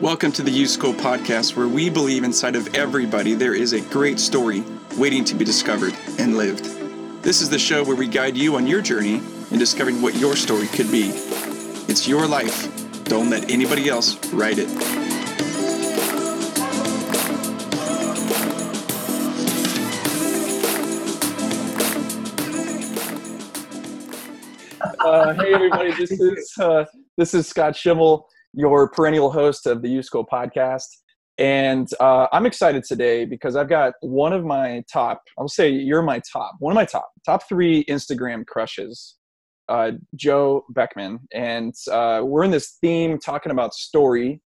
[0.00, 3.82] Welcome to the U School podcast, where we believe inside of everybody there is a
[3.82, 4.64] great story
[4.96, 6.64] waiting to be discovered and lived.
[7.22, 9.16] This is the show where we guide you on your journey
[9.50, 11.10] in discovering what your story could be.
[11.86, 12.66] It's your life.
[13.04, 14.68] Don't let anybody else write it.
[24.98, 26.86] Uh, hey everybody, this is uh,
[27.18, 30.86] this is Scott Schimmel your perennial host of the U School podcast.
[31.38, 36.02] And uh, I'm excited today because I've got one of my top, I'll say you're
[36.02, 39.16] my top, one of my top, top three Instagram crushes,
[39.68, 41.20] uh, Joe Beckman.
[41.32, 44.42] And uh, we're in this theme talking about story.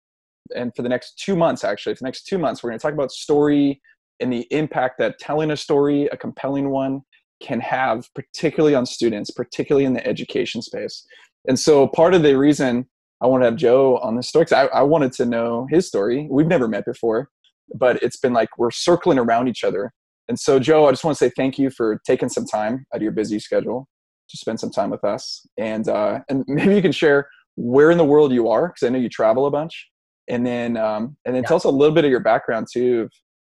[0.57, 2.83] And for the next two months, actually, for the next two months, we're going to
[2.83, 3.81] talk about story
[4.19, 7.03] and the impact that telling a story, a compelling one,
[7.41, 11.07] can have, particularly on students, particularly in the education space.
[11.49, 12.87] And so part of the reason
[13.23, 15.87] I want to have Joe on the story because I, I wanted to know his
[15.87, 16.27] story.
[16.31, 17.29] We've never met before,
[17.75, 19.93] but it's been like we're circling around each other.
[20.29, 22.99] And so, Joe, I just want to say thank you for taking some time out
[22.99, 23.89] of your busy schedule
[24.31, 25.47] to spend some time with us.
[25.59, 28.91] And uh, and maybe you can share where in the world you are because I
[28.91, 29.89] know you travel a bunch.
[30.29, 31.49] And then um, and then yeah.
[31.49, 33.13] tell us a little bit of your background too, of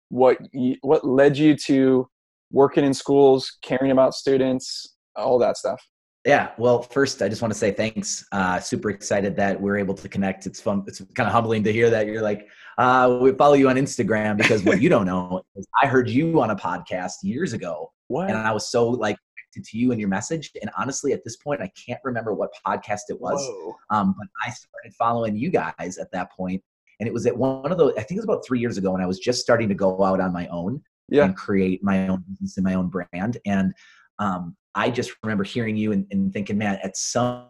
[0.08, 2.08] what you, what led you to
[2.50, 5.82] working in schools, caring about students, all that stuff.
[6.24, 6.50] Yeah.
[6.56, 8.24] Well, first, I just want to say thanks.
[8.30, 10.46] Uh, super excited that we're able to connect.
[10.46, 10.84] It's fun.
[10.86, 12.48] It's kind of humbling to hear that you're like,
[12.78, 16.40] uh, we follow you on Instagram because what you don't know is I heard you
[16.40, 17.92] on a podcast years ago.
[18.06, 18.28] What?
[18.28, 19.16] And I was so like
[19.52, 20.52] connected to you and your message.
[20.60, 23.44] And honestly, at this point, I can't remember what podcast it was.
[23.90, 26.62] Um, but I started following you guys at that point,
[27.00, 28.92] And it was at one of those, I think it was about three years ago
[28.92, 31.24] when I was just starting to go out on my own yeah.
[31.24, 33.38] and create my own business and my own brand.
[33.44, 33.74] And
[34.22, 37.46] um, I just remember hearing you and, and thinking, man, at some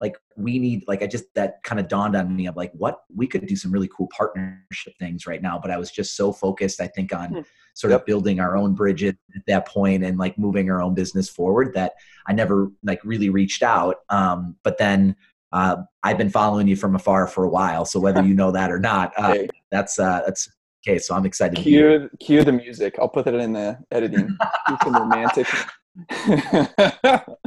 [0.00, 3.00] like we need like I just that kind of dawned on me of like what
[3.14, 5.58] we could do some really cool partnership things right now.
[5.58, 7.40] But I was just so focused, I think, on hmm.
[7.74, 8.00] sort yep.
[8.00, 11.74] of building our own bridges at that point and like moving our own business forward
[11.74, 11.94] that
[12.26, 13.96] I never like really reached out.
[14.10, 15.16] Um, but then
[15.52, 17.84] uh, I've been following you from afar for a while.
[17.84, 19.48] So whether you know that or not, uh, hey.
[19.70, 20.48] that's uh, that's
[20.86, 20.98] okay.
[20.98, 21.56] So I'm excited.
[21.56, 22.96] Cue cue the music.
[22.98, 24.36] I'll put it in the editing.
[24.82, 25.46] some romantic
[26.18, 27.38] what,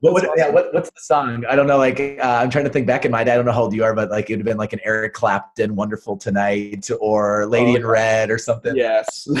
[0.00, 1.44] what, yeah, what, what's the song?
[1.48, 1.78] I don't know.
[1.78, 3.32] Like, uh, I'm trying to think back in my day.
[3.32, 5.14] I don't know how old you are, but like, it'd have been like an Eric
[5.14, 8.76] Clapton, "Wonderful Tonight," or "Lady oh, in Red" or something.
[8.76, 9.24] Yes,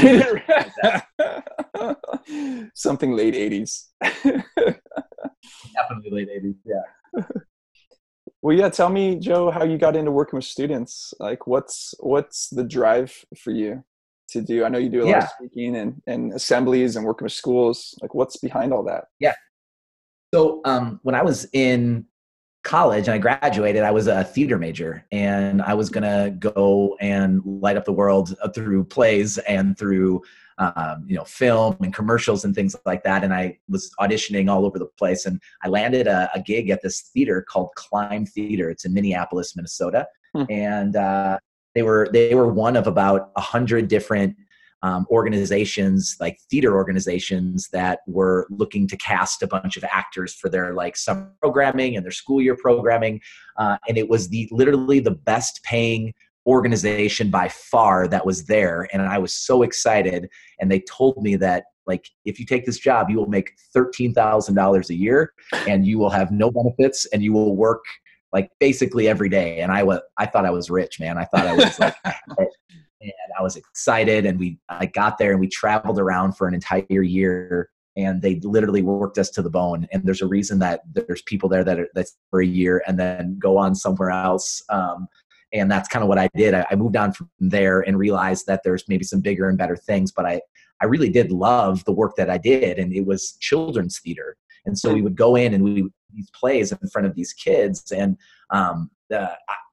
[2.74, 3.90] something late '80s.
[4.02, 6.56] Definitely late '80s.
[6.64, 6.82] Yeah.
[8.42, 8.70] Well, yeah.
[8.70, 11.14] Tell me, Joe, how you got into working with students.
[11.20, 13.84] Like, what's what's the drive for you?
[14.30, 14.64] To do?
[14.64, 15.12] I know you do a yeah.
[15.14, 17.94] lot of speaking and, and assemblies and working with schools.
[18.02, 19.04] Like, what's behind all that?
[19.20, 19.34] Yeah.
[20.34, 22.06] So um, when I was in
[22.64, 27.40] college and I graduated, I was a theater major, and I was gonna go and
[27.44, 30.22] light up the world uh, through plays and through
[30.58, 33.22] um, you know film and commercials and things like that.
[33.22, 36.82] And I was auditioning all over the place, and I landed a, a gig at
[36.82, 38.68] this theater called Climb Theater.
[38.68, 40.44] It's in Minneapolis, Minnesota, hmm.
[40.50, 41.38] and uh,
[41.76, 44.34] they were they were one of about a hundred different
[44.82, 50.48] um, organizations like theater organizations that were looking to cast a bunch of actors for
[50.48, 53.20] their like summer programming and their school year programming
[53.58, 56.14] uh, and it was the literally the best paying
[56.46, 61.36] organization by far that was there and i was so excited and they told me
[61.36, 65.32] that like if you take this job you will make $13000 a year
[65.68, 67.84] and you will have no benefits and you will work
[68.36, 69.60] like basically every day.
[69.60, 71.16] And I was, I thought I was rich, man.
[71.16, 71.96] I thought I was like,
[73.00, 74.26] and I was excited.
[74.26, 78.38] And we, I got there and we traveled around for an entire year and they
[78.40, 79.88] literally worked us to the bone.
[79.90, 83.00] And there's a reason that there's people there that are, that's for a year and
[83.00, 84.62] then go on somewhere else.
[84.68, 85.08] Um,
[85.54, 86.52] and that's kind of what I did.
[86.52, 89.78] I, I moved on from there and realized that there's maybe some bigger and better
[89.78, 90.42] things, but I,
[90.82, 94.36] I really did love the work that I did, and it was children's theater.
[94.66, 97.92] And so we would go in and we these plays in front of these kids,
[97.92, 98.16] and
[98.50, 99.30] um, the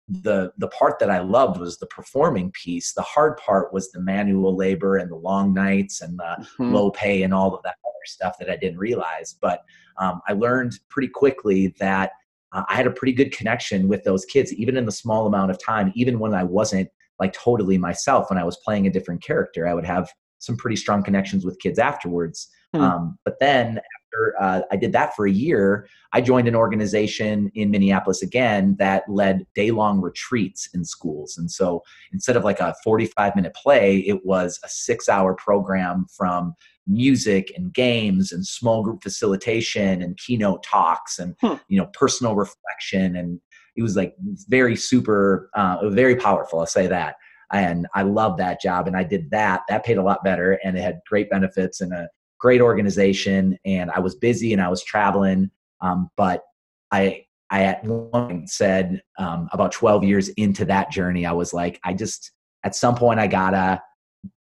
[0.09, 2.93] the the part that I loved was the performing piece.
[2.93, 6.73] The hard part was the manual labor and the long nights and the mm-hmm.
[6.73, 9.35] low pay and all of that other stuff that I didn't realize.
[9.41, 9.61] But
[9.97, 12.11] um, I learned pretty quickly that
[12.51, 15.51] uh, I had a pretty good connection with those kids, even in the small amount
[15.51, 18.29] of time, even when I wasn't like totally myself.
[18.29, 20.09] When I was playing a different character, I would have
[20.43, 22.49] some pretty strong connections with kids afterwards.
[22.73, 22.81] Hmm.
[22.81, 27.49] Um, but then after uh, I did that for a year, I joined an organization
[27.55, 31.37] in Minneapolis again that led day long retreats in schools.
[31.37, 31.81] And so
[32.11, 36.53] instead of like a 45 minute play, it was a six hour program from
[36.85, 41.53] music and games and small group facilitation and keynote talks and hmm.
[41.69, 43.39] you know personal reflection and
[43.75, 44.15] it was like
[44.47, 46.59] very super, uh, very powerful.
[46.59, 47.15] I'll say that.
[47.53, 49.61] And I loved that job, and I did that.
[49.69, 52.09] That paid a lot better, and it had great benefits and a
[52.39, 53.57] great organization.
[53.63, 55.49] And I was busy and I was traveling,
[55.81, 56.43] um, but
[56.91, 61.53] I I at one point said um, about 12 years into that journey, I was
[61.53, 62.31] like, I just
[62.63, 63.81] at some point I gotta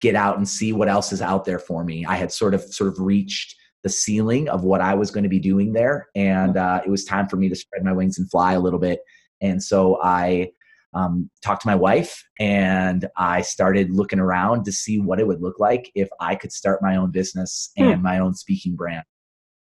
[0.00, 2.04] get out and see what else is out there for me.
[2.06, 5.30] I had sort of sort of reached the ceiling of what I was going to
[5.30, 8.30] be doing there, and uh, it was time for me to spread my wings and
[8.30, 9.00] fly a little bit.
[9.40, 10.50] And so I
[10.94, 15.42] um, talked to my wife, and I started looking around to see what it would
[15.42, 17.84] look like if I could start my own business hmm.
[17.84, 19.04] and my own speaking brand.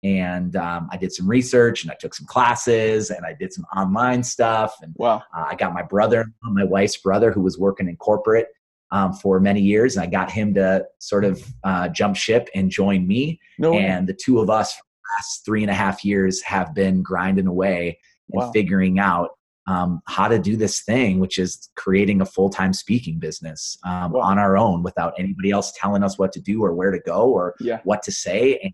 [0.03, 3.65] And um, I did some research, and I took some classes, and I did some
[3.75, 4.75] online stuff.
[4.81, 5.23] And wow.
[5.35, 8.47] uh, I got my brother, my wife's brother, who was working in corporate
[8.93, 9.95] um, for many years.
[9.95, 13.39] And I got him to sort of uh, jump ship and join me.
[13.57, 16.75] No and the two of us for the last three and a half years have
[16.75, 17.97] been grinding away
[18.31, 18.51] and wow.
[18.51, 19.31] figuring out
[19.67, 24.11] um, how to do this thing, which is creating a full time speaking business um,
[24.11, 24.21] wow.
[24.21, 27.29] on our own without anybody else telling us what to do or where to go
[27.29, 27.79] or yeah.
[27.83, 28.59] what to say.
[28.61, 28.73] And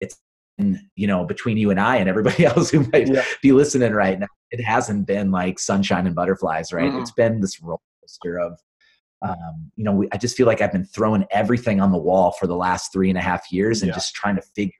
[0.00, 0.16] it's,
[0.96, 3.24] you know, between you and I and everybody else who might yeah.
[3.42, 6.90] be listening right now, it hasn't been like sunshine and butterflies, right?
[6.90, 7.00] Mm-hmm.
[7.00, 8.58] It's been this roller coaster of
[9.22, 12.32] um, you know, we, I just feel like I've been throwing everything on the wall
[12.32, 13.94] for the last three and a half years and yeah.
[13.94, 14.74] just trying to figure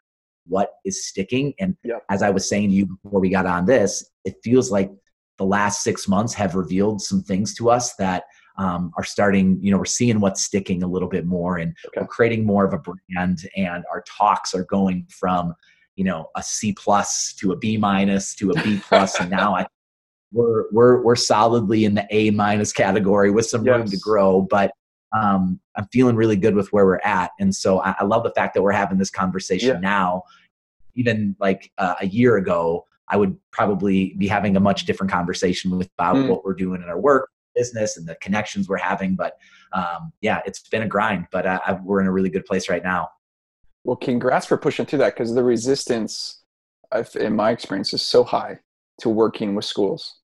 [0.46, 1.54] what is sticking.
[1.58, 1.76] And
[2.10, 4.90] as I was saying to you before we got on this, it feels like
[5.38, 8.25] the last six months have revealed some things to us that
[8.56, 12.00] um, are starting, you know, we're seeing what's sticking a little bit more and okay.
[12.00, 15.54] we're creating more of a brand and our talks are going from,
[15.96, 19.19] you know, a C plus to a B minus to a B plus.
[19.19, 19.66] and now I
[20.34, 23.78] we're we're we're solidly in the A minus category with some yes.
[23.78, 24.72] room to grow, but
[25.16, 28.32] um, I'm feeling really good with where we're at, and so I, I love the
[28.32, 29.81] fact that we're having this conversation yeah.
[29.81, 30.25] now.
[30.96, 35.76] Even like uh, a year ago, I would probably be having a much different conversation
[35.76, 36.28] with about mm.
[36.28, 39.14] what we're doing in our work, business, and the connections we're having.
[39.14, 39.36] But
[39.72, 42.68] um, yeah, it's been a grind, but uh, I, we're in a really good place
[42.68, 43.08] right now.
[43.84, 46.42] Well, congrats for pushing through that because the resistance,
[47.14, 48.60] in my experience, is so high
[49.00, 50.20] to working with schools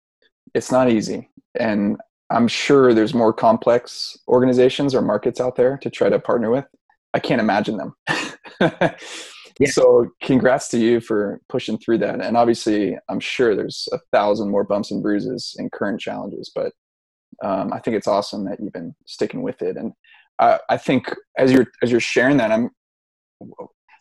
[0.53, 1.30] it's not easy.
[1.59, 1.97] And
[2.30, 6.65] I'm sure there's more complex organizations or markets out there to try to partner with.
[7.13, 7.95] I can't imagine them.
[9.59, 9.69] yeah.
[9.69, 12.21] So, congrats to you for pushing through that.
[12.21, 16.74] And obviously, I'm sure there's a thousand more bumps and bruises and current challenges, but
[17.44, 19.77] um, I think it's awesome that you've been sticking with it.
[19.77, 19.94] And
[20.39, 22.71] I, I think as you're as you're sharing that, I'm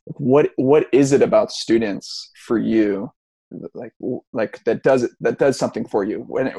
[0.07, 3.11] what what is it about students for you
[3.75, 3.93] like
[4.33, 6.57] like that does it that does something for you when it,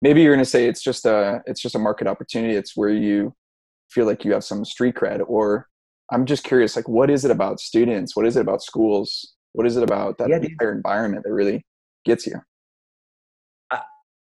[0.00, 2.90] maybe you're going to say it's just a it's just a market opportunity it's where
[2.90, 3.34] you
[3.90, 5.68] feel like you have some street cred or
[6.12, 9.66] i'm just curious like what is it about students what is it about schools what
[9.66, 11.64] is it about that yeah, entire environment that really
[12.04, 12.40] gets you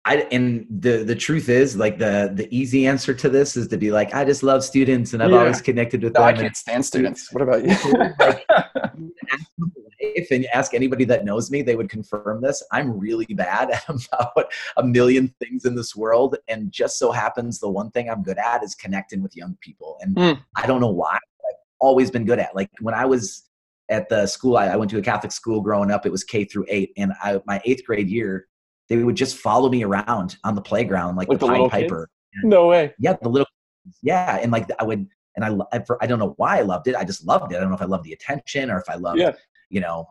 [0.04, 3.78] I and the the truth is like the the easy answer to this is to
[3.78, 5.38] be like I just love students and I've yeah.
[5.38, 6.30] always connected with no, them.
[6.30, 7.32] I can't stand students.
[7.32, 7.76] What about you?
[8.20, 8.44] like,
[10.00, 12.64] if and ask anybody that knows me, they would confirm this.
[12.72, 17.70] I'm really bad about a million things in this world, and just so happens the
[17.70, 20.44] one thing I'm good at is connecting with young people, and mm.
[20.56, 21.20] I don't know why.
[21.82, 22.56] Always been good at.
[22.56, 23.50] Like when I was
[23.90, 26.06] at the school, I, I went to a Catholic school growing up.
[26.06, 28.48] It was K through eight, and I, my eighth grade year
[28.92, 32.10] they would just follow me around on the playground like, like the, the Pied Piper.
[32.44, 32.94] no way.
[33.00, 33.48] Yeah, the little
[34.02, 36.96] yeah, and like I would and I I don't know why I loved it.
[36.96, 37.56] I just loved it.
[37.56, 39.32] I don't know if I loved the attention or if I loved yeah.
[39.70, 40.08] you know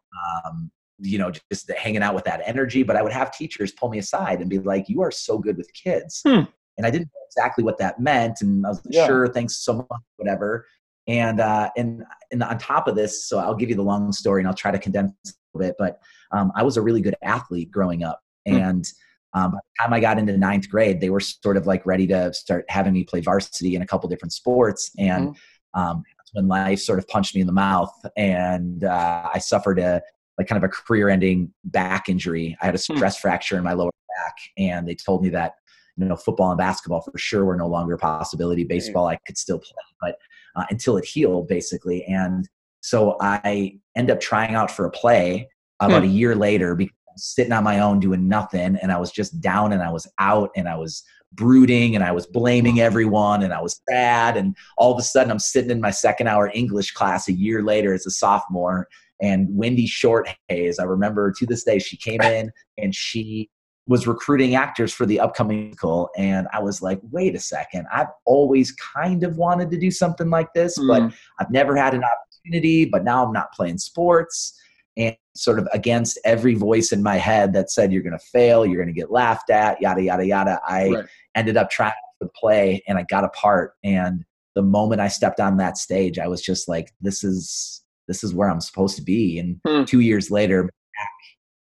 [0.47, 2.83] um, you know just hanging out with that energy.
[2.83, 5.59] But I would have teachers pull me aside and be like, "You are so good
[5.59, 6.45] with kids," hmm.
[6.79, 8.41] and I didn't know exactly what that meant.
[8.41, 9.07] And I was like, yeah.
[9.07, 10.67] "Sure, thanks so much, whatever."
[11.09, 14.41] And uh, and and on top of this, so I'll give you the long story
[14.41, 15.77] and I'll try to condense a little bit.
[15.79, 18.55] But um, I was a really good athlete growing up, Hmm.
[18.55, 18.93] And
[19.35, 22.07] um, by the time I got into ninth grade, they were sort of like ready
[22.09, 24.91] to start having me play varsity in a couple different sports.
[24.99, 25.81] And mm-hmm.
[25.81, 29.79] um, that's when life sort of punched me in the mouth, and uh, I suffered
[29.79, 30.03] a
[30.39, 32.57] like kind of a career-ending back injury.
[32.63, 32.97] I had a hmm.
[32.97, 35.55] stress fracture in my lower back, and they told me that
[35.97, 38.65] you know football and basketball for sure were no longer a possibility.
[38.65, 40.17] Baseball I could still play, but
[40.57, 42.05] uh, until it healed, basically.
[42.05, 42.49] And
[42.81, 45.49] so I end up trying out for a play
[45.81, 46.11] about mm-hmm.
[46.11, 49.73] a year later because sitting on my own doing nothing and I was just down
[49.73, 51.03] and I was out and I was
[51.33, 55.31] brooding and I was blaming everyone and I was sad and all of a sudden
[55.31, 58.89] I'm sitting in my second hour English class a year later as a sophomore
[59.21, 63.51] and Wendy Shorthays I remember to this day she came in and she
[63.87, 68.09] was recruiting actors for the upcoming musical and I was like wait a second I've
[68.25, 70.87] always kind of wanted to do something like this mm.
[70.89, 74.59] but I've never had an opportunity but now I'm not playing sports
[74.97, 78.67] and sort of against every voice in my head that said you're going to fail,
[78.67, 80.61] you're going to get laughed at, yada yada yada.
[80.67, 81.05] I right.
[81.35, 83.75] ended up trying to play, and I got a part.
[83.85, 88.25] And the moment I stepped on that stage, I was just like, "This is this
[88.25, 89.85] is where I'm supposed to be." And hmm.
[89.85, 90.69] two years later,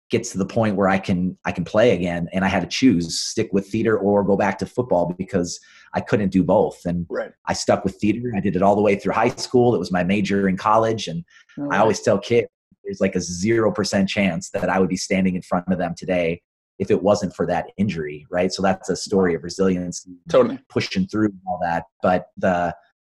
[0.09, 2.67] gets to the point where I can I can play again, and I had to
[2.67, 5.59] choose stick with theater or go back to football because
[5.93, 6.85] I couldn't do both.
[6.85, 7.31] And right.
[7.47, 8.31] I stuck with theater.
[8.35, 9.75] I did it all the way through high school.
[9.75, 11.23] It was my major in college, and
[11.71, 12.47] I always tell kids
[12.83, 15.93] there's like a zero percent chance that I would be standing in front of them
[15.97, 16.41] today
[16.79, 18.53] if it wasn't for that injury, right?
[18.53, 21.85] So that's a story of resilience, totally pushing through all that.
[22.01, 22.73] But the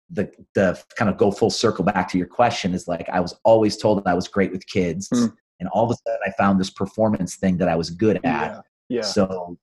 [0.09, 3.39] the the kind of go full circle back to your question is like I was
[3.45, 5.07] always told that I was great with kids.
[5.13, 5.31] Mm
[5.61, 8.23] and all of a sudden I found this performance thing that I was good at.
[8.23, 8.61] Yeah.
[8.89, 9.01] yeah.
[9.01, 9.57] So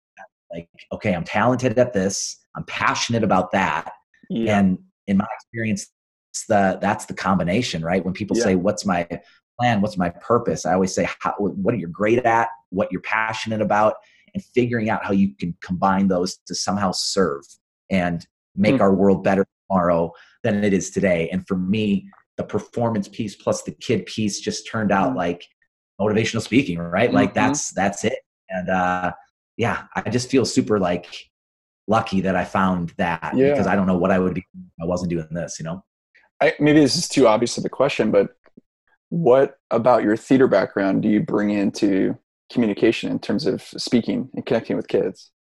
[0.50, 2.38] like, okay, I'm talented at this.
[2.56, 3.92] I'm passionate about that.
[4.30, 4.58] Yeah.
[4.58, 5.90] And in my experience,
[6.48, 8.04] the that's the combination, right?
[8.04, 8.44] When people yeah.
[8.44, 9.06] say, "What's my
[9.58, 9.80] plan?
[9.80, 12.48] What's my purpose?" I always say, how, "What are you great at?
[12.70, 13.94] What you're passionate about?"
[14.34, 17.42] And figuring out how you can combine those to somehow serve
[17.90, 18.24] and
[18.54, 18.82] make mm-hmm.
[18.82, 20.12] our world better tomorrow
[20.44, 21.28] than it is today.
[21.30, 25.18] And for me, the performance piece plus the kid piece just turned out mm-hmm.
[25.18, 25.48] like
[26.00, 27.12] motivational speaking, right?
[27.12, 27.46] Like mm-hmm.
[27.48, 28.18] that's that's it.
[28.48, 29.12] And uh
[29.56, 31.06] yeah, I just feel super like
[31.88, 33.50] lucky that I found that yeah.
[33.50, 35.82] because I don't know what I would be if I wasn't doing this, you know.
[36.40, 38.36] I, maybe this is too obvious of a question, but
[39.08, 42.16] what about your theater background do you bring into
[42.52, 45.32] communication in terms of speaking and connecting with kids?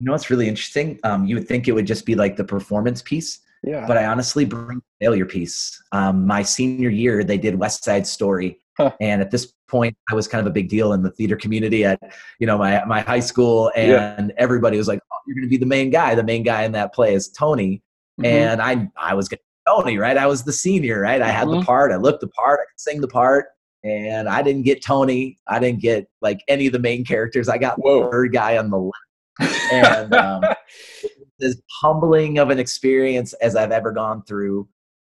[0.00, 0.98] You know, it's really interesting.
[1.04, 3.86] Um, you would think it would just be like the performance piece, yeah.
[3.86, 5.80] But I honestly bring failure piece.
[5.92, 8.92] Um, my senior year, they did West Side Story, huh.
[9.00, 11.84] and at this point, I was kind of a big deal in the theater community
[11.84, 12.00] at
[12.38, 14.34] you know my my high school, and yeah.
[14.36, 16.14] everybody was like, "Oh, you're going to be the main guy.
[16.14, 17.82] The main guy in that play is Tony."
[18.20, 18.24] Mm-hmm.
[18.26, 20.16] And I I was getting Tony, right?
[20.16, 21.22] I was the senior, right?
[21.22, 21.60] I had mm-hmm.
[21.60, 21.92] the part.
[21.92, 22.60] I looked the part.
[22.60, 23.46] I could sing the part.
[23.84, 25.40] And I didn't get Tony.
[25.48, 27.48] I didn't get like any of the main characters.
[27.48, 28.04] I got Whoa.
[28.04, 28.96] the third guy on the left.
[29.72, 30.44] And um,
[31.42, 34.68] as humbling of an experience as I've ever gone through.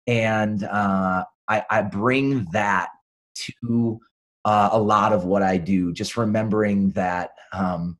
[0.06, 2.88] And uh, I, I, bring that
[3.34, 3.98] to
[4.44, 7.98] uh, a lot of what I do, just remembering that um,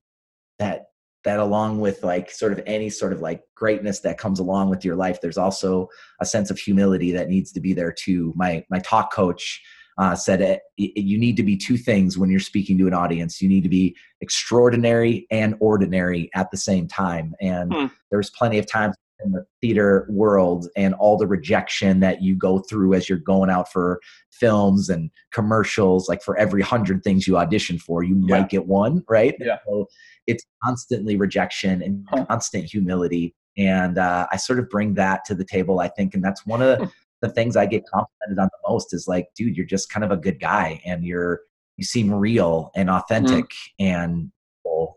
[0.59, 0.87] that
[1.25, 4.85] that along with like sort of any sort of like greatness that comes along with
[4.85, 5.89] your life, there's also
[6.21, 8.33] a sense of humility that needs to be there too.
[8.37, 9.61] My my talk coach
[9.99, 13.43] uh, said it, you need to be two things when you're speaking to an audience.
[13.43, 17.35] You need to be extraordinary and ordinary at the same time.
[17.41, 17.87] And hmm.
[18.11, 22.61] there's plenty of times in the theater world and all the rejection that you go
[22.61, 24.01] through as you're going out for
[24.31, 28.39] films and commercials like for every hundred things you audition for you yeah.
[28.39, 29.89] might get one right yeah so
[30.29, 35.45] it's constantly rejection and constant humility and uh, i sort of bring that to the
[35.45, 36.91] table i think and that's one of the, hmm
[37.21, 40.11] the things I get complimented on the most is like, dude, you're just kind of
[40.11, 41.41] a good guy and you're
[41.77, 43.45] you seem real and authentic
[43.81, 43.85] mm-hmm.
[43.87, 44.33] and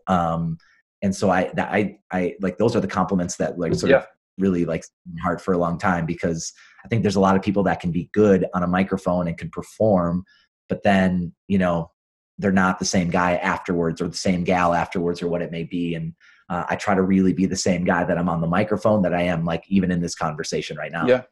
[0.08, 0.58] um
[1.02, 3.98] and so I that I I like those are the compliments that like sort yeah.
[3.98, 4.06] of
[4.38, 4.84] really like
[5.22, 6.52] hard for a long time because
[6.84, 9.36] I think there's a lot of people that can be good on a microphone and
[9.38, 10.24] can perform,
[10.68, 11.90] but then you know
[12.38, 15.64] they're not the same guy afterwards or the same gal afterwards or what it may
[15.64, 16.14] be and
[16.48, 19.14] uh, i try to really be the same guy that i'm on the microphone that
[19.14, 21.22] i am like even in this conversation right now yeah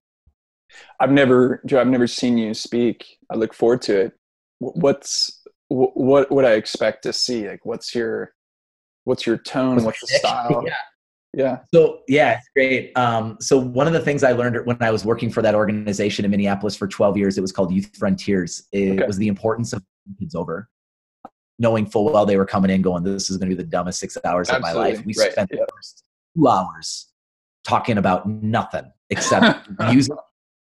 [0.99, 3.19] I've never, Joe, I've never seen you speak.
[3.31, 4.13] I look forward to it.
[4.59, 7.49] What's what would I expect to see?
[7.49, 8.33] Like, what's your
[9.05, 9.83] what's your tone?
[9.85, 10.63] What's the style?
[10.67, 10.75] Yeah.
[11.33, 11.59] Yeah.
[11.73, 12.97] So yeah, it's great.
[12.99, 16.25] Um, so one of the things I learned when I was working for that organization
[16.25, 18.67] in Minneapolis for 12 years, it was called Youth Frontiers.
[18.73, 19.07] It okay.
[19.07, 19.83] was the importance of
[20.19, 20.69] kids over,
[21.61, 24.01] knowing full well they were coming in, going, "This is going to be the dumbest
[24.01, 24.71] six hours Absolutely.
[24.71, 25.31] of my life." We right.
[25.31, 25.61] spent yeah.
[25.61, 26.03] the first
[26.37, 27.07] two hours
[27.65, 30.17] talking about nothing except music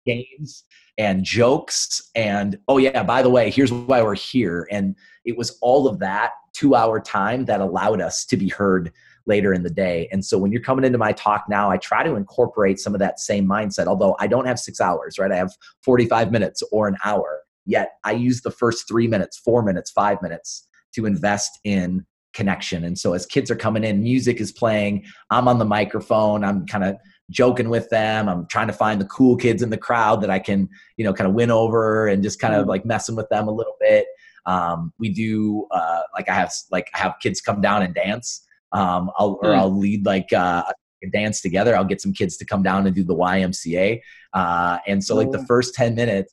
[0.06, 0.64] games
[0.96, 4.66] and jokes and oh yeah by the way here's why we're here.
[4.70, 8.92] And it was all of that two hour time that allowed us to be heard
[9.26, 10.08] later in the day.
[10.10, 13.00] And so when you're coming into my talk now i try to incorporate some of
[13.00, 15.32] that same mindset although i don't have six hours right?
[15.32, 17.42] I have 45 minutes or an hour.
[17.66, 22.84] Yet i use the first three minutes four minutes five minutes to invest in connection.
[22.84, 26.66] And so as kids are coming in music is playing i'm on the microphone i'm
[26.66, 26.96] kind of
[27.30, 28.28] joking with them.
[28.28, 31.12] I'm trying to find the cool kids in the crowd that I can, you know,
[31.12, 32.68] kind of win over and just kind of mm.
[32.68, 34.06] like messing with them a little bit.
[34.46, 38.46] Um, we do uh, like I have like I have kids come down and dance,
[38.72, 39.58] um, I'll, or mm.
[39.58, 40.64] I'll lead like uh,
[41.04, 41.76] a dance together.
[41.76, 44.00] I'll get some kids to come down and do the YMCA,
[44.32, 46.32] uh, and so like the first ten minutes,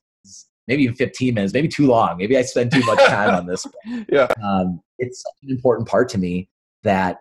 [0.65, 2.15] maybe even fifteen minutes, maybe too long.
[2.17, 3.65] Maybe I spend too much time on this.
[4.09, 6.47] yeah, um, it's an important part to me
[6.83, 7.19] that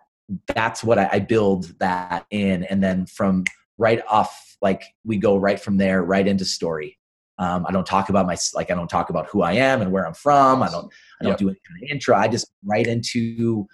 [0.54, 3.42] that's what I, I build that in, and then from
[3.78, 6.98] right off like we go right from there right into story
[7.38, 9.90] Um, I don't talk about my like I don't talk about who I am and
[9.90, 10.62] where I'm from.
[10.62, 11.38] I don't I don't yep.
[11.38, 12.16] do any kind of intro.
[12.16, 13.66] I just right into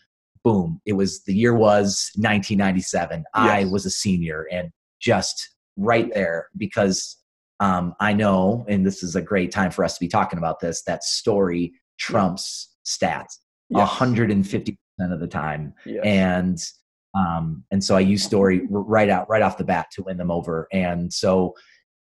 [0.43, 0.81] boom.
[0.87, 3.19] It was the year was 1997.
[3.19, 3.27] Yes.
[3.35, 7.17] I was a senior and just right there because
[7.61, 10.61] um, I know, and this is a great time for us to be talking about
[10.61, 10.83] this.
[10.85, 13.37] That story trumps stats,
[13.69, 13.79] yes.
[13.79, 16.03] 150 percent of the time, yes.
[16.03, 16.59] and
[17.15, 20.31] um, and so I use story right out right off the bat to win them
[20.31, 20.69] over.
[20.73, 21.55] And so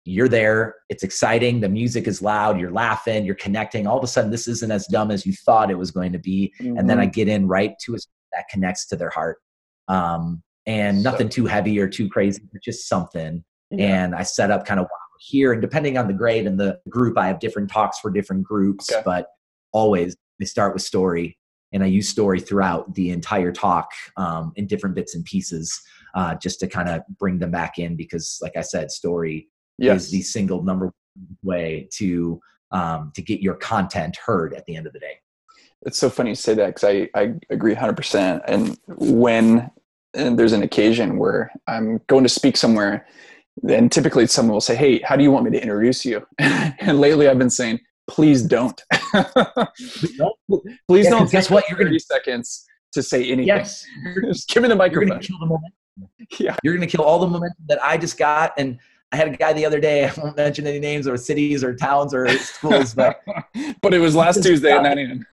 [0.04, 3.86] you're there, it's exciting, the music is loud, you're laughing, you're connecting.
[3.86, 6.18] All of a sudden, this isn't as dumb as you thought it was going to
[6.18, 6.78] be, mm-hmm.
[6.78, 7.12] and then I mm-hmm.
[7.12, 9.38] get in right to it that connects to their heart.
[9.88, 13.42] Um, and nothing too heavy or too crazy, but just something.
[13.70, 14.04] Yeah.
[14.04, 14.86] And I set up kind of
[15.18, 18.44] here, and depending on the grade and the group, I have different talks for different
[18.44, 19.02] groups, okay.
[19.04, 19.26] but
[19.72, 21.38] always they start with story.
[21.72, 25.80] And I use story throughout the entire talk um, in different bits and pieces
[26.14, 29.48] uh, just to kind of bring them back in because, like I said, story
[29.78, 30.04] yes.
[30.04, 30.94] is the single number one
[31.42, 35.18] way to um, to get your content heard at the end of the day.
[35.82, 39.70] It's so funny you say that because I, I agree 100% and when
[40.14, 43.06] and there's an occasion where i'm going to speak somewhere
[43.62, 46.26] then typically someone will say hey how do you want me to introduce you?
[46.80, 48.82] And lately i've been saying please don't
[50.88, 53.84] please yeah, don't guess what you're gonna be seconds to say anything yes
[54.24, 55.72] just give me the microphone you're gonna kill the momentum
[56.38, 58.78] yeah you're gonna kill all the momentum that i just got and
[59.10, 60.06] I had a guy the other day.
[60.06, 63.22] I won't mention any names or cities or towns or schools, but
[63.80, 65.26] but it was last Tuesday at 9 a.m.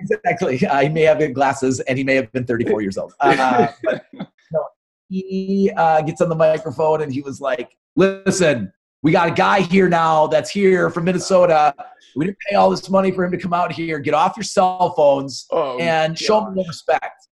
[0.00, 0.66] exactly.
[0.66, 3.14] Uh, he may have good glasses and he may have been 34 years old.
[3.20, 4.64] Uh, but no,
[5.08, 9.60] he uh, gets on the microphone and he was like, "Listen, we got a guy
[9.60, 11.74] here now that's here from Minnesota.
[12.16, 13.98] We didn't pay all this money for him to come out here.
[13.98, 16.18] Get off your cell phones oh, and God.
[16.18, 17.28] show him the respect."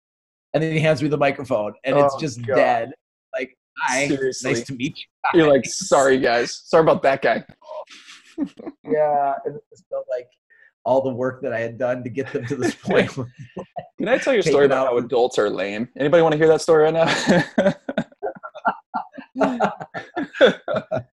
[0.54, 2.56] And then he hands me the microphone, and oh, it's just God.
[2.56, 2.92] dead.
[3.34, 4.54] Like, hi, Seriously.
[4.54, 5.40] nice to meet you.
[5.40, 7.44] You're like, sorry guys, sorry about that guy.
[8.84, 10.28] yeah, and it just felt like
[10.86, 13.12] all the work that I had done to get them to this point.
[13.12, 15.88] Can I tell you a story about how adults are lame?
[15.98, 17.06] Anybody want to hear that story right now?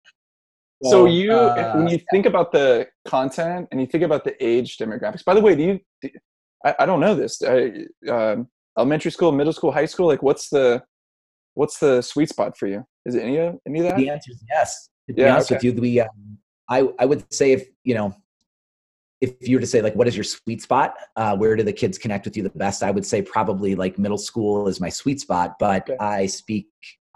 [0.89, 4.78] so you, uh, when you think about the content and you think about the age
[4.78, 5.23] demographics.
[5.23, 5.80] By the way, do you?
[6.02, 6.10] Do,
[6.65, 7.41] I, I, don't know this.
[7.43, 8.38] I, uh,
[8.78, 10.08] elementary school, middle school, high school.
[10.08, 10.84] Like, what's the
[11.54, 12.84] what's the sweet spot for you?
[13.06, 13.97] Is it any of any of that?
[13.97, 14.89] The answer is yes.
[15.08, 15.56] To be yeah, honest okay.
[15.56, 16.38] with you, we um,
[16.69, 18.15] I I would say if you know
[19.21, 21.73] if you were to say like what is your sweet spot uh, where do the
[21.73, 24.89] kids connect with you the best i would say probably like middle school is my
[24.89, 25.97] sweet spot but okay.
[26.00, 26.67] i speak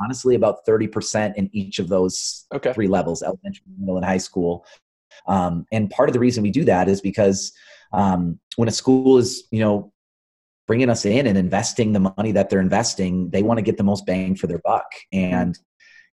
[0.04, 2.74] honestly about 30% in each of those okay.
[2.74, 4.66] three levels elementary middle and high school
[5.28, 7.52] um, and part of the reason we do that is because
[7.94, 9.92] um, when a school is you know
[10.68, 13.84] bringing us in and investing the money that they're investing they want to get the
[13.84, 15.58] most bang for their buck and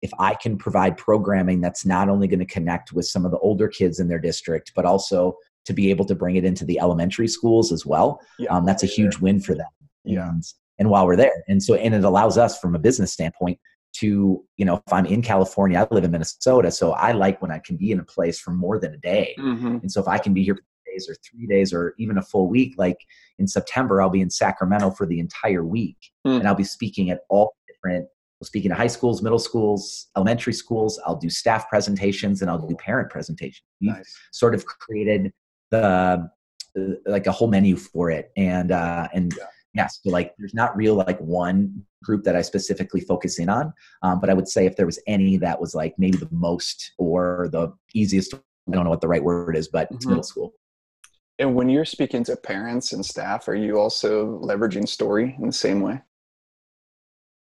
[0.03, 3.39] if I can provide programming that's not only going to connect with some of the
[3.39, 6.77] older kids in their district, but also to be able to bring it into the
[6.77, 9.69] elementary schools as well, yeah, um, that's a huge win for them.
[10.03, 10.27] Yeah.
[10.27, 10.43] And,
[10.77, 13.57] and while we're there, and so and it allows us from a business standpoint
[13.93, 17.51] to you know if I'm in California, I live in Minnesota, so I like when
[17.51, 19.35] I can be in a place for more than a day.
[19.39, 19.77] Mm-hmm.
[19.81, 22.21] And so if I can be here for days or three days or even a
[22.21, 22.97] full week, like
[23.39, 26.39] in September, I'll be in Sacramento for the entire week, mm.
[26.39, 28.07] and I'll be speaking at all different
[28.43, 30.99] I'll speak in high schools, middle schools, elementary schools.
[31.05, 33.63] I'll do staff presentations and I'll do parent presentations.
[33.79, 34.17] We've nice.
[34.33, 35.31] sort of created
[35.71, 36.29] the
[37.05, 39.45] like a whole menu for it, and uh, and yeah.
[39.73, 39.87] Yeah.
[39.87, 44.19] so like there's not real like one group that I specifically focus in on, um,
[44.19, 47.49] but I would say if there was any that was like maybe the most or
[47.51, 48.39] the easiest, I
[48.71, 50.09] don't know what the right word is, but mm-hmm.
[50.09, 50.53] middle school.
[51.39, 55.53] And when you're speaking to parents and staff, are you also leveraging story in the
[55.53, 56.01] same way?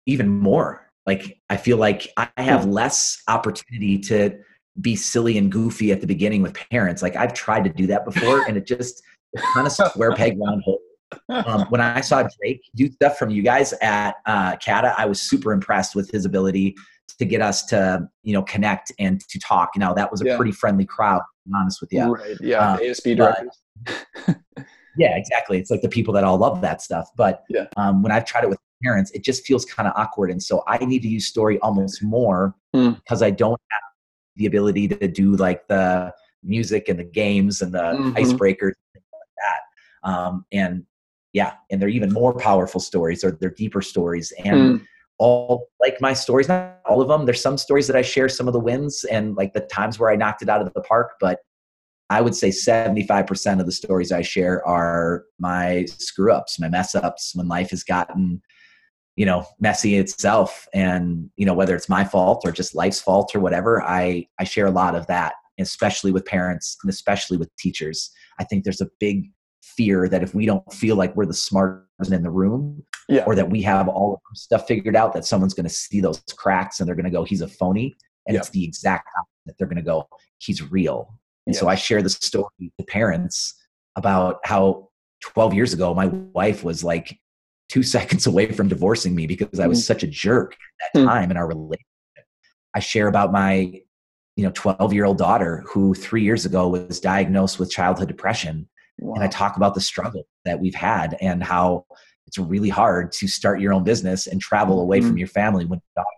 [0.05, 2.71] Even more like i feel like i have hmm.
[2.71, 4.37] less opportunity to
[4.79, 8.05] be silly and goofy at the beginning with parents like i've tried to do that
[8.05, 9.01] before and it just
[9.53, 10.79] kind of square peg round hole
[11.29, 15.21] um, when i saw drake do stuff from you guys at uh, CADA, i was
[15.21, 16.75] super impressed with his ability
[17.17, 20.37] to get us to you know connect and to talk now that was a yeah.
[20.37, 23.57] pretty friendly crowd to be honest with you right yeah um, asb directors
[24.97, 27.65] yeah exactly it's like the people that all love that stuff but yeah.
[27.77, 30.31] um, when i've tried it with parents, it just feels kind of awkward.
[30.31, 32.95] And so I need to use story almost more mm.
[32.95, 33.81] because I don't have
[34.35, 38.11] the ability to do like the music and the games and the mm-hmm.
[38.11, 40.09] icebreakers and like that.
[40.09, 40.85] Um, and
[41.33, 44.33] yeah, and they're even more powerful stories or they're deeper stories.
[44.43, 44.85] And mm.
[45.17, 47.25] all like my stories, not all of them.
[47.25, 50.09] There's some stories that I share some of the wins and like the times where
[50.09, 51.39] I knocked it out of the park, but
[52.09, 56.95] I would say 75% of the stories I share are my screw ups, my mess
[56.95, 58.41] ups when life has gotten
[59.15, 63.35] you know messy itself and you know whether it's my fault or just life's fault
[63.35, 67.55] or whatever i i share a lot of that especially with parents and especially with
[67.57, 68.11] teachers.
[68.39, 69.29] I think there's a big
[69.79, 73.23] fear that if we don't feel like we're the smartest in the room Yeah.
[73.25, 76.01] or that we have all of our stuff figured out, that someone's going to see
[76.01, 77.95] those cracks and they're going to go, he's a phoney.
[78.27, 78.41] And Yeah.
[78.41, 79.29] it's the exact opposite.
[79.45, 80.07] That they're going to go,
[80.39, 81.13] he's real.
[81.47, 83.55] And so I share the story to parents
[83.95, 84.89] about how
[85.23, 87.17] 12 years ago, my wife was like
[87.69, 89.83] two seconds away from divorcing me because I was Mm.
[89.91, 91.07] such a jerk at that Mm.
[91.07, 91.85] time in our relationship.
[92.75, 93.81] I share about my,
[94.35, 98.67] you know, 12 year old daughter who three years ago was diagnosed with childhood depression.
[99.01, 99.15] Wow.
[99.15, 101.85] And I talk about the struggle that we've had and how
[102.27, 105.19] it's really hard to start your own business and travel away from Mhm.
[105.19, 106.15] your family when your daughter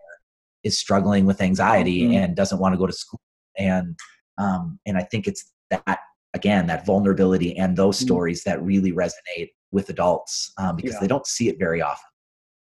[0.63, 2.15] is struggling with anxiety Mhm.
[2.15, 3.21] and doesn't want to go to school.
[3.57, 3.97] And
[4.37, 5.99] um, and I think it's that
[6.33, 8.03] again that vulnerability and those Mhm.
[8.03, 10.99] stories that really resonate with adults um, because Yeah.
[11.01, 12.09] they don't see it very often.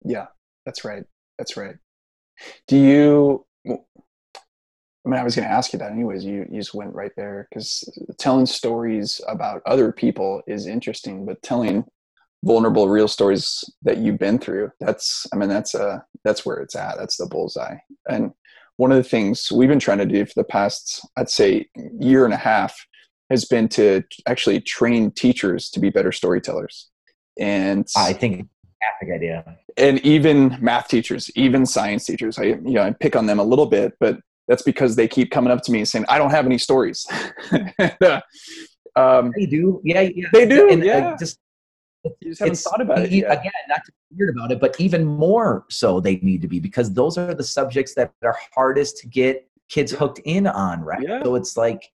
[0.04, 0.26] Yeah,
[0.66, 1.04] that's right.
[1.38, 1.76] That's right.
[2.66, 3.46] Do you?
[5.08, 6.22] I mean, I was going to ask you that anyways.
[6.22, 7.82] You you just went right there because
[8.18, 11.86] telling stories about other people is interesting, but telling
[12.44, 16.76] vulnerable, real stories that you've been through that's I mean that's a, that's where it's
[16.76, 16.98] at.
[16.98, 17.76] That's the bullseye.
[18.10, 18.32] And
[18.76, 22.26] one of the things we've been trying to do for the past, I'd say, year
[22.26, 22.78] and a half,
[23.30, 26.90] has been to actually train teachers to be better storytellers.
[27.40, 29.56] And I think it's a fantastic idea.
[29.78, 33.44] and even math teachers, even science teachers, I you know I pick on them a
[33.44, 36.30] little bit, but that's because they keep coming up to me and saying I don't
[36.30, 37.06] have any stories.
[38.96, 40.26] um, They do, yeah, yeah.
[40.32, 41.16] They do, And, uh, yeah.
[41.18, 41.38] just
[42.04, 43.30] you just haven't it's thought about it yet.
[43.30, 46.60] again not to be weird about it but even more so they need to be
[46.60, 51.02] because those are the subjects that are hardest to get kids hooked in on right
[51.02, 51.22] Yeah.
[51.24, 51.90] so it's like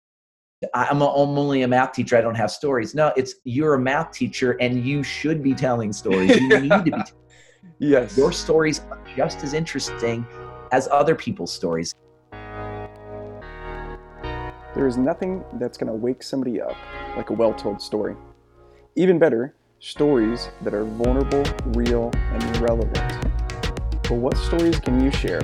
[0.72, 3.74] I- I'm, a, I'm only a math teacher i don't have stories no it's you're
[3.74, 6.92] a math teacher and you should be telling stories you need to be
[7.80, 8.16] Yes.
[8.16, 10.24] your stories are just as interesting
[10.72, 11.92] as other people's stories
[14.78, 16.76] There is nothing that's going to wake somebody up
[17.16, 18.14] like a well told story.
[18.94, 21.42] Even better, stories that are vulnerable,
[21.74, 22.96] real, and relevant.
[24.04, 25.40] But what stories can you share?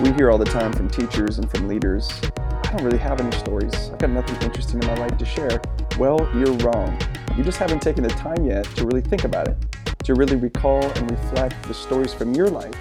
[0.00, 3.36] We hear all the time from teachers and from leaders I don't really have any
[3.36, 3.90] stories.
[3.90, 5.60] I've got nothing interesting in my life to share.
[5.98, 6.98] Well, you're wrong.
[7.36, 9.58] You just haven't taken the time yet to really think about it,
[10.04, 12.74] to really recall and reflect the stories from your life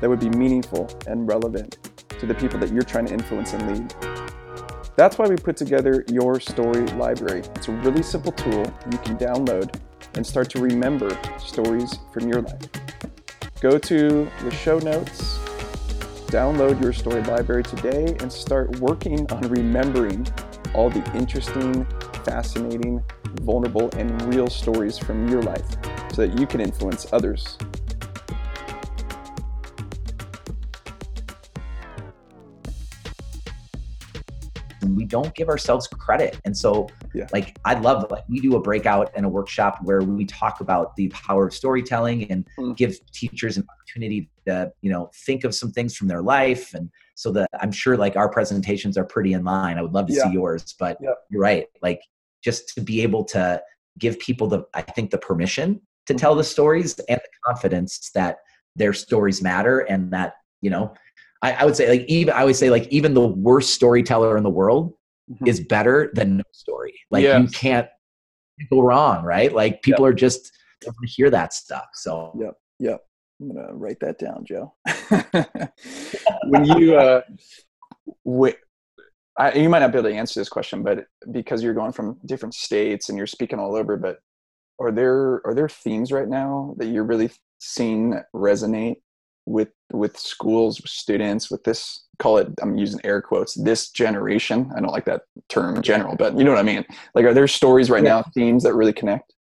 [0.00, 1.91] that would be meaningful and relevant
[2.22, 3.94] to the people that you're trying to influence and lead.
[4.94, 7.40] That's why we put together Your Story Library.
[7.56, 9.74] It's a really simple tool you can download
[10.14, 12.62] and start to remember stories from your life.
[13.60, 15.38] Go to the show notes,
[16.28, 20.24] download Your Story Library today, and start working on remembering
[20.74, 21.84] all the interesting,
[22.24, 23.02] fascinating,
[23.40, 25.66] vulnerable, and real stories from your life
[26.14, 27.58] so that you can influence others.
[35.12, 36.38] Don't give ourselves credit.
[36.46, 37.28] And so, Yeah.
[37.32, 40.96] like, I love like we do a breakout and a workshop where we talk about
[40.96, 42.74] the power of storytelling and Mm.
[42.76, 46.72] give teachers an opportunity to, you know, think of some things from their life.
[46.74, 49.76] And so that I'm sure like our presentations are pretty in line.
[49.78, 50.24] I would love to Yeah.
[50.24, 51.10] see yours, but Yeah.
[51.30, 51.66] you're right.
[51.82, 52.00] Like,
[52.42, 53.62] just to be able to
[53.98, 58.38] give people the, I think, the permission to tell the stories and the confidence that
[58.74, 60.94] their stories matter and that, you know,
[61.42, 64.44] I, I would say like even I would say like even the worst storyteller in
[64.44, 64.94] the world
[65.32, 65.48] Mhm.
[65.48, 66.94] is better than no story.
[67.10, 67.88] Like you can't
[68.70, 69.52] go wrong, right?
[69.52, 71.86] Like people are just to hear that stuff.
[71.94, 72.54] So Yep.
[72.80, 73.04] Yep.
[73.40, 74.74] I'm gonna write that down, Joe.
[76.48, 77.22] when you, uh,
[78.28, 78.56] wh-
[79.38, 82.18] I, you might not be able to answer this question, but because you're going from
[82.26, 84.18] different states and you're speaking all over, but
[84.78, 88.96] are there are there themes right now that you're really seeing resonate
[89.46, 94.70] with with schools, with students, with this call it I'm using air quotes this generation.
[94.76, 96.84] I don't like that term in general, but you know what I mean.
[97.14, 98.20] Like, are there stories right Yeah.
[98.20, 99.34] now, themes that really connect?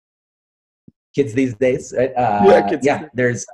[1.13, 2.13] kids these days, right?
[2.15, 3.07] uh, Yeah, kids yeah.
[3.13, 3.45] There's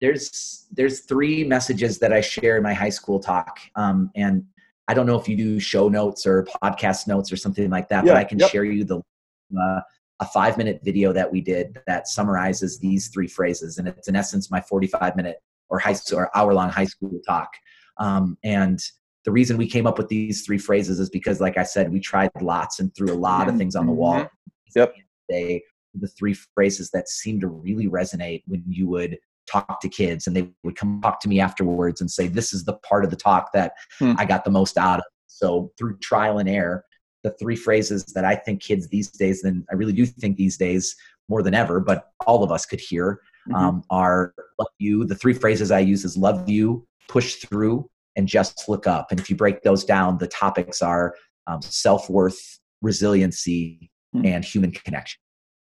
[0.00, 4.44] there's there's three messages that I share in my high school talk, um, and
[4.88, 8.04] I don't know if you do show notes or podcast notes or something like that,
[8.04, 8.50] Yeah, but I can yep.
[8.50, 9.80] share you the uh,
[10.20, 14.16] a five minute video that we did that summarizes these three phrases, and it's in
[14.16, 17.50] essence my 45 minute or high or hour long high school talk.
[17.98, 18.80] Um, and
[19.24, 22.00] the reason we came up with these three phrases is because, like I said, we
[22.00, 24.20] tried lots and threw a lot of things on the wall.
[24.20, 24.28] Mhm.
[24.74, 24.94] Yep.
[25.28, 25.62] They
[25.94, 29.18] the three phrases that seemed to really resonate when you would
[29.50, 32.64] talk to kids and they would come talk to me afterwards and say this is
[32.64, 34.12] the part of the talk that Hmm.
[34.16, 36.84] i got the most out of so through trial and error
[37.24, 40.56] the three phrases that i think kids these days and i really do think these
[40.56, 40.94] days
[41.28, 43.54] more than ever but all of us could hear Mhm.
[43.54, 48.28] um, are love you the three phrases i use is love you push through and
[48.28, 49.10] just look up.
[49.10, 51.14] And if you break those down, the topics are
[51.46, 54.26] um, self worth, resiliency, mm.
[54.26, 55.20] and human connection.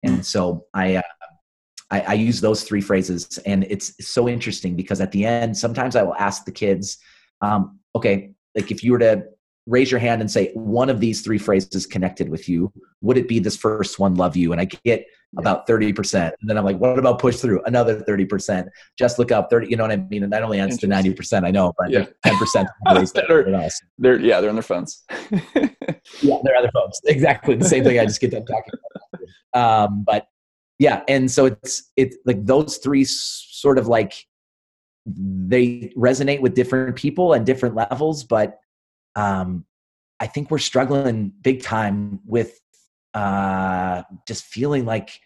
[0.02, 1.02] And so I, uh,
[1.90, 5.96] I, I use those three phrases, and it's so interesting because at the end, sometimes
[5.96, 6.98] I will ask the kids,
[7.40, 9.24] um, okay, like if you were to
[9.66, 13.26] raise your hand and say one of these three phrases connected with you would it
[13.26, 15.04] be this first one love you and i get
[15.38, 17.62] about 30% and then i'm like what about push through?
[17.64, 20.22] Another 30% just look up 30 you know what i mean?
[20.22, 22.06] And that only answers to 90% i know but yeah.
[22.24, 22.66] 10%
[23.14, 25.04] they're, they're, yeah they're on their phones.
[26.22, 27.00] Yeah they're on their phones.
[27.04, 28.72] Exactly the same thing i just get them talking
[29.52, 29.84] about.
[29.84, 30.26] Um, but
[30.78, 34.14] yeah and so it's it's like those three sort of like
[35.06, 38.58] they resonate with different people and different levels but
[39.16, 39.64] um,
[40.20, 42.60] I think we're struggling big time with
[43.16, 45.18] uh, just feeling like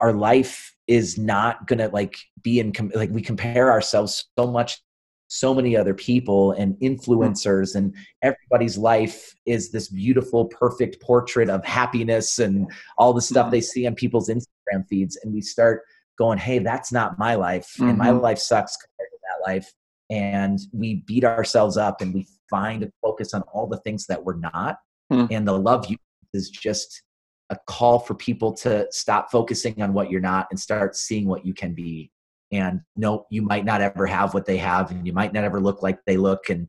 [0.00, 4.80] our life is not gonna like be in com- like we compare ourselves so much
[5.26, 6.84] so many other people and hmm.
[6.84, 13.46] influencers and everybody's life is this beautiful perfect portrait of happiness and all the stuff
[13.46, 13.50] hmm.
[13.50, 15.82] they see on people's instagram feeds and we start
[16.16, 17.88] going hey that's not my life mm-hmm.
[17.88, 18.20] and my mm-hmm.
[18.20, 19.74] life sucks compared to that life
[20.10, 24.24] and we beat ourselves up and we find a focus on all the things that
[24.24, 24.78] we're not
[25.10, 25.26] hmm.
[25.32, 25.96] and the love you
[26.32, 27.02] is just
[27.50, 31.46] a call for people to stop focusing on what you're not and start seeing what
[31.46, 32.10] you can be.
[32.52, 35.60] And no you might not ever have what they have and you might not ever
[35.60, 36.68] look like they look and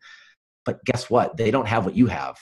[0.66, 1.38] but guess what?
[1.38, 2.38] They don't have what you have.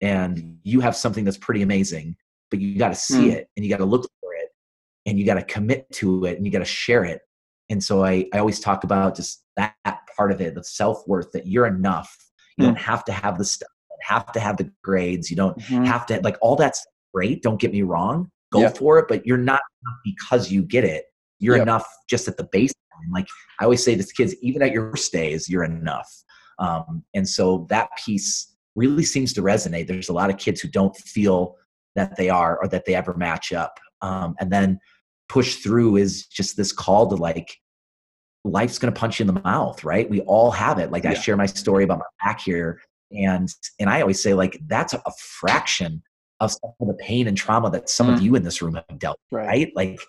[0.00, 2.16] And you have something that's pretty amazing
[2.50, 3.36] but you got to see hmm.
[3.36, 4.48] it and you got to look for it
[5.04, 7.20] and you got to commit to it and you got to share it.
[7.68, 9.74] And so I, I always talk about just that
[10.16, 12.14] part of it the self-worth that you're enough.
[12.56, 12.68] You mm.
[12.68, 13.68] don't have to have the stuff.
[13.90, 15.30] You don't have to have the grades.
[15.30, 15.84] You don't mm-hmm.
[15.84, 16.86] have to like all that's
[17.16, 18.76] great don't get me wrong go yep.
[18.76, 19.60] for it but you're not
[20.04, 21.04] because you get it.
[21.38, 21.64] You're yep.
[21.64, 22.72] enough just at the baseline.
[23.12, 23.26] Like
[23.60, 26.10] i always say to kids even at your worst days you're enough.
[26.58, 29.86] Um, and so that piece really seems to resonate.
[29.86, 31.56] There's a lot of kids who don't feel
[31.94, 33.78] that they are or that they ever match up.
[34.00, 34.78] Um, and then
[35.28, 37.56] push through is just this call to like
[38.44, 40.08] life's going to punch you in the mouth right?
[40.08, 40.90] We all have it.
[40.90, 41.10] Like yeah.
[41.10, 42.80] i share my story about my back here
[43.12, 43.48] and
[43.78, 45.00] and i always say like that's a
[45.38, 46.02] fraction
[46.40, 48.14] of some of the pain and trauma that some mm.
[48.14, 49.46] of you in this room have dealt with right.
[49.46, 49.72] right.
[49.74, 50.00] like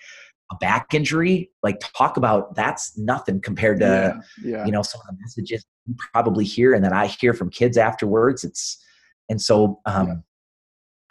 [0.52, 4.58] a back injury like talk about that's nothing compared to yeah.
[4.58, 4.66] Yeah.
[4.66, 7.78] you know some of the messages you probably hear and that i hear from kids
[7.78, 8.82] afterwards it's
[9.30, 10.24] and so um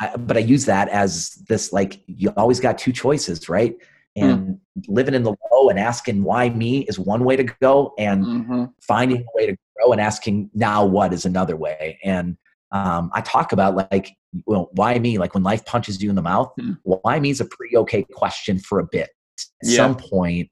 [0.00, 3.76] I, but i use that as this like you always got two choices right
[4.16, 4.24] Hmm.
[4.24, 4.85] and mm.
[4.88, 8.64] living in the low and asking why me is one way to go and mm-hmm.
[8.81, 12.37] finding a way to grow and asking now what is another way and
[12.72, 14.12] um, i talk about like
[14.44, 16.76] well why me like when life punches you in the mouth mm.
[16.83, 19.11] why me is a pretty okay question for a bit
[19.62, 19.76] at yeah.
[19.76, 20.48] some point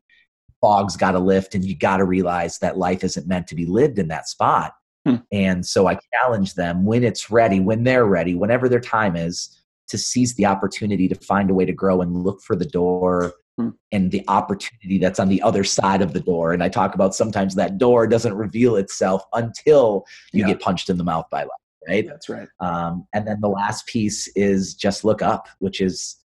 [0.60, 3.66] fog's got to lift and you got to realize that life isn't meant to be
[3.66, 4.74] lived in that spot
[5.06, 5.22] mm.
[5.32, 9.60] and so i challenge them when it's ready when they're ready whenever their time is
[9.88, 13.34] to seize the opportunity to find a way to grow and look for the door
[13.56, 13.68] Hmm.
[13.92, 16.52] and the opportunity that's on the other side of the door.
[16.52, 20.48] And I talk about sometimes that door doesn't reveal itself until you yeah.
[20.48, 21.50] get punched in the mouth by life,
[21.88, 22.06] right?
[22.06, 22.48] That's right.
[22.60, 26.16] Um, and then the last piece is just look up, which is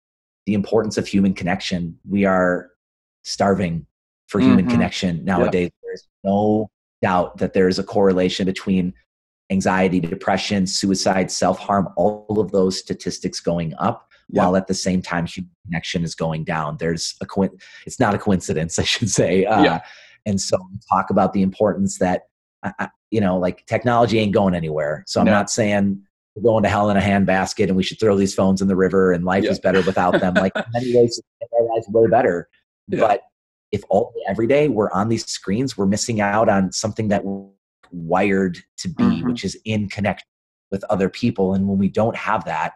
[0.47, 1.99] the importance of human connection.
[2.09, 2.71] We are
[3.25, 3.87] starving
[4.27, 4.71] for human mm-hmm.
[4.71, 5.71] connection nowadays.
[5.73, 5.89] Yeah.
[5.89, 6.71] There's no
[7.03, 8.95] doubt that there is a correlation between
[9.51, 15.01] anxiety, depression, suicide, self harm, all of those statistics going up while at the same
[15.01, 16.77] time human connection is going down.
[16.79, 17.49] There's a co-
[17.87, 19.45] it's not a coincidence, I should say.
[19.45, 19.81] Uh, yeah.
[20.27, 20.59] And so
[20.91, 22.23] talk about the importance that
[22.63, 25.05] uh, you know, like technology ain't going anywhere.
[25.07, 25.33] So I'm no.
[25.33, 26.03] not saying
[26.35, 28.77] we're going to hell in a handbasket and we should throw these phones in the
[28.77, 29.51] river and life yeah.
[29.51, 30.35] is better without them.
[30.35, 31.21] like many ways,
[31.53, 32.49] our lives way better.
[32.89, 33.01] Yeah.
[33.01, 33.23] But
[33.73, 37.47] if all every day we're on these screens, we're missing out on something that we're
[37.91, 39.29] wired to be, mm-hmm.
[39.29, 40.27] which is in connection
[40.71, 41.55] with other people.
[41.55, 42.75] And when we don't have that,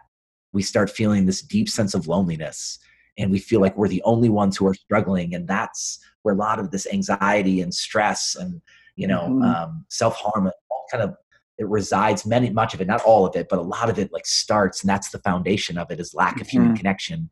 [0.51, 2.79] we start feeling this deep sense of loneliness
[3.17, 6.37] and we feel like we're the only ones who are struggling and that's where a
[6.37, 8.61] lot of this anxiety and stress and
[8.95, 9.43] you know mm-hmm.
[9.43, 11.15] um, self-harm all kind of
[11.57, 14.11] it resides many much of it not all of it but a lot of it
[14.11, 16.77] like starts and that's the foundation of it is lack of human mm-hmm.
[16.77, 17.29] connection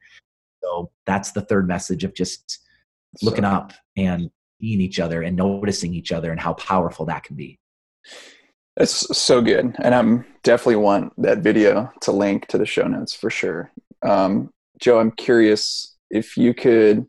[0.64, 2.60] so that's the third message of just
[3.22, 7.24] looking so, up and seeing each other and noticing each other and how powerful that
[7.24, 7.60] can be
[8.78, 13.14] it's so good, and I'm definitely want that video to link to the show notes
[13.14, 13.72] for sure.
[14.02, 17.06] Um, Joe, I'm curious if you could.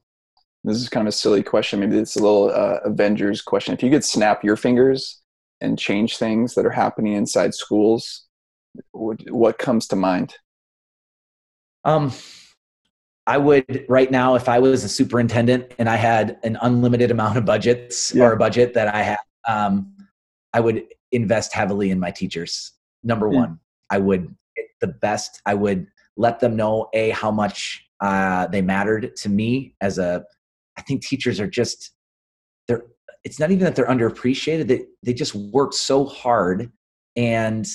[0.64, 1.80] This is kind of a silly question.
[1.80, 3.74] Maybe it's a little uh, Avengers question.
[3.74, 5.20] If you could snap your fingers
[5.60, 8.26] and change things that are happening inside schools,
[8.92, 10.34] what, what comes to mind?
[11.84, 12.12] Um,
[13.26, 17.38] I would right now, if I was a superintendent and I had an unlimited amount
[17.38, 18.24] of budgets yeah.
[18.24, 19.94] or a budget that I had, um,
[20.52, 22.72] I would invest heavily in my teachers.
[23.02, 23.34] Number mm.
[23.34, 24.34] one, I would
[24.80, 25.40] the best.
[25.46, 30.24] I would let them know a how much uh, they mattered to me as a.
[30.76, 31.92] I think teachers are just
[32.68, 32.84] they're.
[33.24, 34.68] It's not even that they're underappreciated.
[34.68, 36.72] They they just work so hard,
[37.16, 37.66] and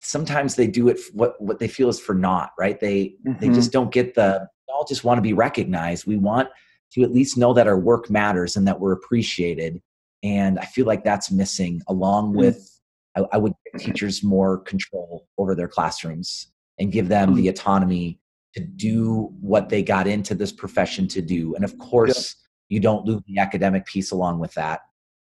[0.00, 2.50] sometimes they do it what what they feel is for naught.
[2.58, 2.78] Right?
[2.80, 3.38] They mm-hmm.
[3.40, 4.48] they just don't get the.
[4.68, 6.06] All just want to be recognized.
[6.06, 6.50] We want
[6.92, 9.80] to at least know that our work matters and that we're appreciated.
[10.22, 12.40] And I feel like that's missing, along mm-hmm.
[12.40, 12.76] with
[13.16, 17.50] I, I would give teachers more control over their classrooms and give them the mm.
[17.50, 18.20] autonomy
[18.56, 21.54] to do what they got into this profession to do.
[21.54, 22.36] And of course,
[22.68, 24.80] you don't lose the academic piece along with that.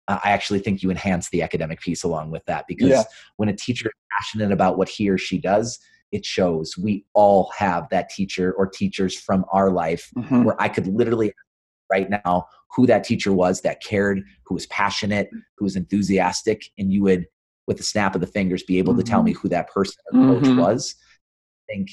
[0.07, 3.03] Uh, I actually think you enhance the academic piece along with that because yeah.
[3.37, 5.79] when a teacher is passionate about what he or she does,
[6.13, 6.77] it shows.
[6.77, 10.45] We all have that teacher or teachers from our life mm-hmm.
[10.45, 11.33] where I could literally
[11.91, 16.93] right now who that teacher was that cared, who was passionate, who was enthusiastic, and
[16.93, 17.27] you would,
[17.67, 19.03] with the snap of the fingers, be able mm-hmm.
[19.03, 19.41] to tell me mm-hmm.
[19.41, 20.61] who that person or coach mm-hmm.
[20.61, 20.95] was.
[21.69, 21.89] I think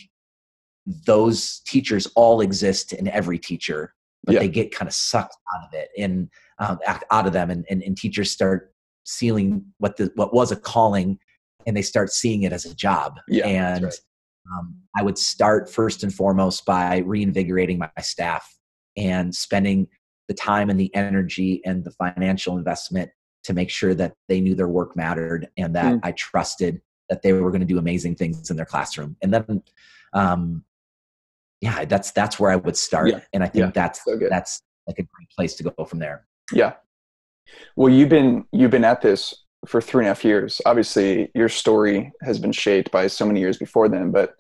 [0.86, 4.40] those teachers all exist in every teacher, but yeah.
[4.40, 6.80] they get kind of sucked out of it and um,
[7.12, 11.18] out of them, and, and, and teachers start sealing what the what was a calling,
[11.66, 13.20] and they start seeing it as a job.
[13.28, 14.00] Yeah, and right.
[14.54, 18.48] um, I would start first and foremost by reinvigorating my staff
[18.98, 19.88] and spending
[20.28, 23.10] the time and the energy and the financial investment
[23.44, 26.00] to make sure that they knew their work mattered and that mm.
[26.04, 29.18] I trusted that they were going to do amazing things in their classroom.
[29.22, 29.64] And then,
[30.14, 30.64] um,
[31.62, 33.20] yeah, that's that's where I would start, yeah.
[33.34, 33.72] and I think yeah.
[33.74, 36.26] that's so that's like a great place to go from there.
[36.52, 36.74] Yeah.
[37.76, 39.34] Well, you've been you've been at this
[39.68, 40.60] for three and a half years.
[40.66, 44.12] Obviously, your story has been shaped by so many years before then.
[44.12, 44.36] But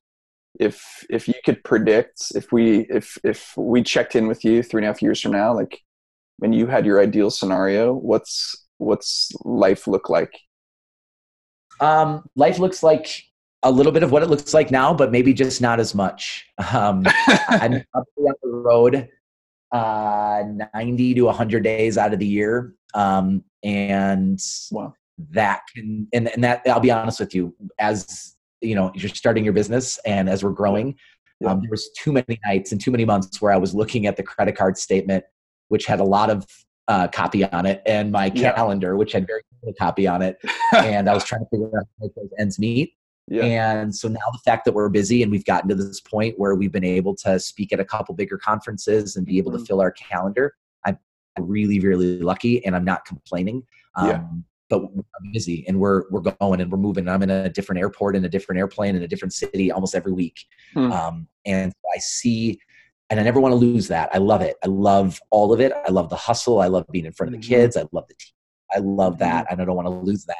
[0.59, 4.79] if if you could predict, if we if if we checked in with you three
[4.79, 5.79] and a half years from now, like
[6.37, 10.33] when you had your ideal scenario, what's what's life look like?
[11.79, 13.23] Um, life looks like
[13.63, 16.45] a little bit of what it looks like now, but maybe just not as much.
[16.73, 17.03] Um,
[17.49, 19.09] I'm probably on the road
[19.71, 20.43] uh,
[20.73, 22.73] 90 to 100 days out of the year.
[22.93, 24.39] Um, and
[24.71, 24.93] wow.
[25.31, 29.43] that can, and, and that, I'll be honest with you, as you know, you're starting
[29.43, 30.95] your business and as we're growing,
[31.39, 31.51] yeah.
[31.51, 34.17] um, there was too many nights and too many months where I was looking at
[34.17, 35.23] the credit card statement,
[35.69, 36.45] which had a lot of
[36.87, 38.53] uh, copy on it, and my yeah.
[38.53, 40.37] calendar, which had very little copy on it,
[40.75, 42.93] and I was trying to figure out how to make those ends meet.
[43.27, 43.43] Yeah.
[43.43, 46.55] And so now the fact that we're busy and we've gotten to this point where
[46.55, 49.61] we've been able to speak at a couple bigger conferences and be able mm-hmm.
[49.61, 50.53] to fill our calendar,
[51.37, 53.63] I'm really, really lucky and I'm not complaining.
[53.95, 54.23] Um, yeah.
[54.69, 57.09] But I'm busy and we're we're going and we're moving.
[57.09, 60.13] I'm in a different airport in a different airplane in a different city almost every
[60.13, 60.45] week.
[60.73, 60.91] Hmm.
[60.93, 62.57] Um, and I see
[63.09, 64.09] and I never want to lose that.
[64.13, 64.55] I love it.
[64.63, 65.73] I love all of it.
[65.85, 66.61] I love the hustle.
[66.61, 67.53] I love being in front of the mm-hmm.
[67.53, 67.75] kids.
[67.75, 68.33] I love the team.
[68.73, 69.53] I love that, mm-hmm.
[69.53, 70.37] and I don't want to lose that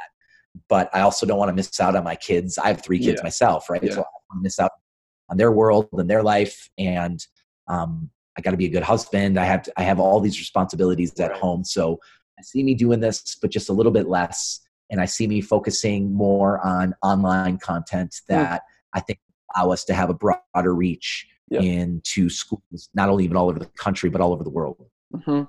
[0.68, 2.58] but I also don't want to miss out on my kids.
[2.58, 3.24] I have three kids yeah.
[3.24, 3.84] myself, right?
[3.84, 3.94] Yeah.
[3.94, 4.72] So I want to miss out
[5.30, 6.70] on their world and their life.
[6.78, 7.26] And
[7.68, 9.40] um, I got to be a good husband.
[9.40, 11.64] I have to, I have all these responsibilities at home.
[11.64, 12.00] So
[12.38, 14.60] I see me doing this, but just a little bit less.
[14.90, 18.36] And I see me focusing more on online content hmm.
[18.36, 18.64] that.
[18.94, 19.20] I think
[19.56, 23.66] allow us to have a broader reach into schools, not only even all over the
[23.78, 24.86] country, but all over the world.
[25.14, 25.44] Mm-hmm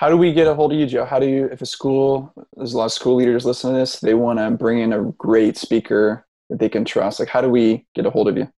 [0.00, 2.32] how do we get a hold of you joe how do you if a school
[2.56, 5.02] there's a lot of school leaders listening to this they want to bring in a
[5.18, 8.48] great speaker that they can trust like how do we get a hold of you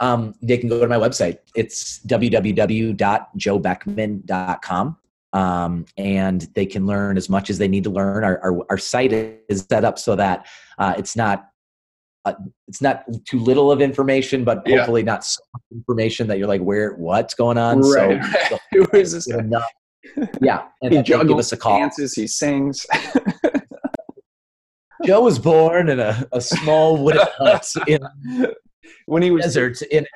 [0.00, 4.96] um, they can go to my website it's www.joebeckman.com
[5.32, 8.78] um, and they can learn as much as they need to learn our, our, our
[8.78, 10.46] site is set up so that
[10.78, 11.48] uh, it's not
[12.26, 12.32] uh,
[12.68, 15.12] it's not too little of information, but hopefully yeah.
[15.12, 17.82] not so much information that you're like, where, what's going on?
[17.82, 18.18] Right.
[18.48, 19.26] So, so Who is this?
[19.26, 19.62] Enough,
[20.40, 21.78] yeah, and he juggles, give us a call.
[21.78, 22.86] dances, he sings.
[25.04, 28.00] Joe was born in a, a small wooden hut in
[29.06, 30.06] when he was desert in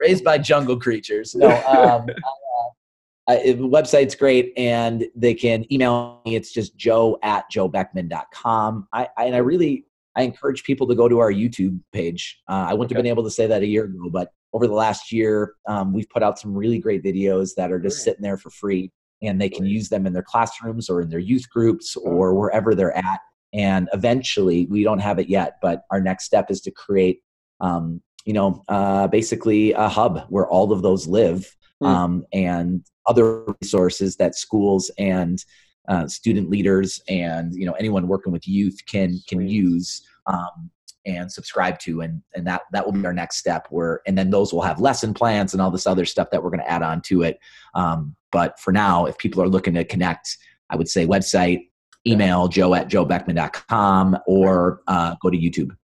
[0.00, 1.34] raised by jungle creatures.
[1.34, 2.06] No, um,
[3.26, 6.36] uh, the website's great, and they can email me.
[6.36, 8.88] It's just joe at joebeckman.com.
[8.92, 12.40] I, I and I really I encourage people to go to our YouTube page.
[12.48, 12.98] Uh, I wouldn't okay.
[12.98, 15.92] have been able to say that a year ago, but over the last year, um,
[15.92, 18.90] we've put out some really great videos that are just sitting there for free
[19.20, 22.02] and they can use them in their classrooms or in their youth groups oh.
[22.02, 23.20] or wherever they're at.
[23.52, 27.20] And eventually, we don't have it yet, but our next step is to create,
[27.60, 31.86] um, you know, uh, basically a hub where all of those live hmm.
[31.86, 35.44] um, and other resources that schools and
[35.88, 40.70] uh, student leaders and you know anyone working with youth can can use um,
[41.06, 44.30] and subscribe to and and that that will be our next step where and then
[44.30, 46.82] those will have lesson plans and all this other stuff that we're going to add
[46.82, 47.38] on to it
[47.74, 50.38] um, but for now if people are looking to connect
[50.70, 51.68] i would say website
[52.06, 55.76] email joe at joebeckman.com or uh, go to YouTube.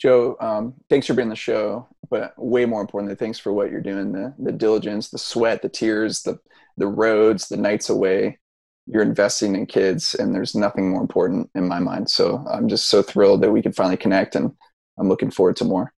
[0.00, 3.70] Joe, um, thanks for being on the show, but way more importantly, thanks for what
[3.70, 6.40] you're doing the, the diligence, the sweat, the tears, the,
[6.76, 8.38] the roads, the nights away.
[8.86, 12.10] You're investing in kids, and there's nothing more important in my mind.
[12.10, 14.52] So I'm just so thrilled that we could finally connect, and
[14.98, 15.92] I'm looking forward to more.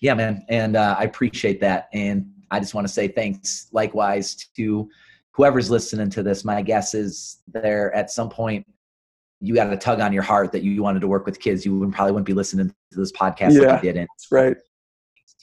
[0.00, 0.44] Yeah, man.
[0.48, 1.88] And uh, I appreciate that.
[1.92, 4.88] And I just want to say thanks likewise to
[5.32, 6.44] whoever's listening to this.
[6.44, 8.66] My guess is there at some point
[9.40, 11.64] you got a tug on your heart that you wanted to work with kids.
[11.64, 14.08] You probably wouldn't be listening to this podcast yeah, if you didn't.
[14.30, 14.56] Right.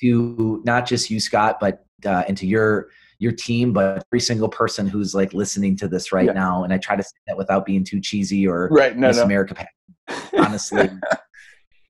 [0.01, 2.89] To not just you, Scott, but uh, into your
[3.23, 6.33] your team, but every single person who's like listening to this right yeah.
[6.33, 6.65] now.
[6.65, 8.95] And I try to say that without being too cheesy or right.
[8.97, 9.23] No, Miss no.
[9.23, 9.65] America.
[10.37, 10.89] Honestly,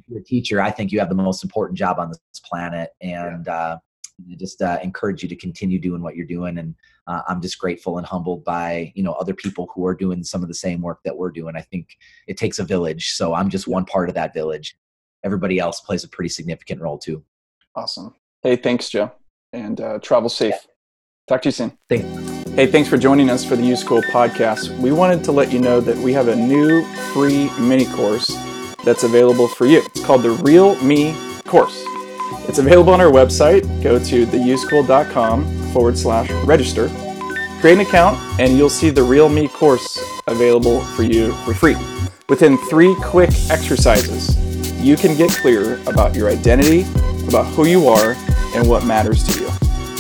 [0.08, 3.56] your teacher, I think you have the most important job on this planet, and yeah.
[3.56, 3.78] uh,
[4.32, 6.60] I just uh, encourage you to continue doing what you're doing.
[6.60, 6.76] And
[7.08, 10.44] uh, I'm just grateful and humbled by you know other people who are doing some
[10.44, 11.56] of the same work that we're doing.
[11.56, 14.78] I think it takes a village, so I'm just one part of that village.
[15.24, 17.24] Everybody else plays a pretty significant role too.
[17.76, 18.14] Awesome.
[18.44, 19.12] Hey, thanks, Joe,
[19.52, 20.54] and uh, travel safe.
[20.54, 20.73] Yeah.
[21.28, 21.78] Talk to you soon.
[21.90, 22.34] Thank you.
[22.54, 24.78] Hey, thanks for joining us for the U School podcast.
[24.80, 28.28] We wanted to let you know that we have a new free mini course
[28.84, 29.82] that's available for you.
[29.86, 31.16] It's called the Real Me
[31.46, 31.84] course.
[32.48, 33.64] It's available on our website.
[33.82, 36.90] Go to theuschool.com forward slash register.
[37.62, 39.98] Create an account, and you'll see the Real Me course
[40.28, 41.78] available for you for free.
[42.28, 44.38] Within three quick exercises,
[44.84, 46.82] you can get clear about your identity,
[47.28, 48.12] about who you are,
[48.56, 49.50] and what matters to you.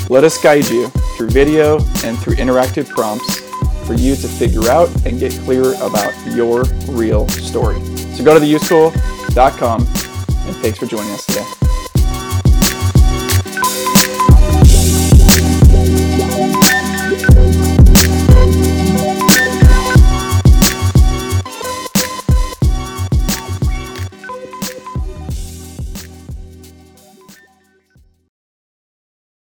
[0.10, 3.39] Let us guide you through video and through interactive prompts
[3.88, 7.84] for you to figure out and get clear about your real story.
[8.16, 11.62] So go to theuschool.com and thanks for joining us today.